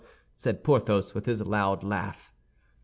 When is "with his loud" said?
1.13-1.83